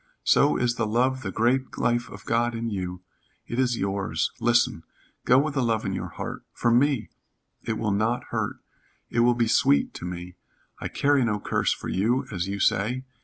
So 0.23 0.57
is 0.57 0.77
the 0.77 0.87
love 0.87 1.21
the 1.21 1.29
great 1.31 1.77
life 1.77 2.09
of 2.09 2.25
God 2.25 2.55
in 2.55 2.71
you. 2.71 3.03
It 3.45 3.59
is 3.59 3.77
yours. 3.77 4.31
Listen. 4.39 4.81
Go 5.25 5.37
with 5.37 5.53
the 5.53 5.61
love 5.61 5.85
in 5.85 5.93
your 5.93 6.07
heart 6.07 6.41
for 6.53 6.71
me, 6.71 7.09
it 7.65 7.73
will 7.77 7.91
not 7.93 8.23
hurt. 8.31 8.55
It 9.11 9.19
will 9.19 9.35
be 9.35 9.47
sweet 9.47 9.93
to 9.93 10.05
me. 10.05 10.37
I 10.79 10.87
carry 10.87 11.23
no 11.23 11.39
curse 11.39 11.71
for 11.71 11.87
you, 11.87 12.25
as 12.31 12.47
you 12.47 12.59
say. 12.59 13.03